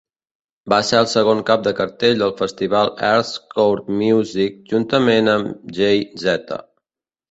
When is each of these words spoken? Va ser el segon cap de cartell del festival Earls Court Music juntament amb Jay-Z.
Va 0.73 0.79
ser 0.87 0.95
el 1.01 1.09
segon 1.11 1.43
cap 1.49 1.67
de 1.67 1.73
cartell 1.81 2.17
del 2.23 2.33
festival 2.41 2.91
Earls 3.11 3.37
Court 3.55 3.95
Music 4.01 4.61
juntament 4.75 5.35
amb 5.39 5.75
Jay-Z. 5.81 6.63